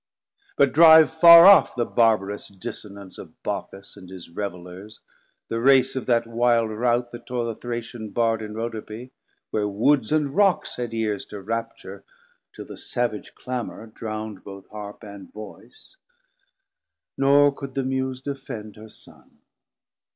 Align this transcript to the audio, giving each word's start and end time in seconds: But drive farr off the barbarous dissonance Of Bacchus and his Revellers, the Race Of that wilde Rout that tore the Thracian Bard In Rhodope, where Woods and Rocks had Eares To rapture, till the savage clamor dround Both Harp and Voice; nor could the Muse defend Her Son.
But 0.57 0.73
drive 0.73 1.11
farr 1.11 1.45
off 1.45 1.75
the 1.75 1.85
barbarous 1.85 2.47
dissonance 2.47 3.19
Of 3.19 3.43
Bacchus 3.43 3.95
and 3.95 4.09
his 4.09 4.31
Revellers, 4.31 4.99
the 5.47 5.59
Race 5.59 5.95
Of 5.95 6.07
that 6.07 6.25
wilde 6.25 6.71
Rout 6.71 7.11
that 7.11 7.27
tore 7.27 7.45
the 7.45 7.53
Thracian 7.53 8.09
Bard 8.09 8.41
In 8.41 8.55
Rhodope, 8.55 9.11
where 9.51 9.67
Woods 9.67 10.11
and 10.11 10.35
Rocks 10.35 10.77
had 10.77 10.91
Eares 10.91 11.25
To 11.25 11.39
rapture, 11.39 12.03
till 12.51 12.65
the 12.65 12.77
savage 12.77 13.35
clamor 13.35 13.85
dround 13.85 14.43
Both 14.43 14.67
Harp 14.71 15.03
and 15.03 15.31
Voice; 15.31 15.97
nor 17.15 17.53
could 17.53 17.75
the 17.75 17.83
Muse 17.83 18.21
defend 18.21 18.77
Her 18.77 18.89
Son. 18.89 19.41